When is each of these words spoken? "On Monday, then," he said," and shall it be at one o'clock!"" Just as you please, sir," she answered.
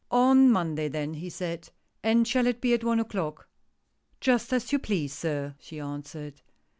"On 0.29 0.49
Monday, 0.49 0.87
then," 0.87 1.13
he 1.13 1.29
said," 1.29 1.69
and 2.03 2.27
shall 2.27 2.47
it 2.47 2.59
be 2.59 2.73
at 2.73 2.83
one 2.83 2.99
o'clock!"" 2.99 3.47
Just 4.19 4.51
as 4.51 4.71
you 4.71 4.79
please, 4.79 5.13
sir," 5.13 5.53
she 5.59 5.79
answered. 5.79 6.41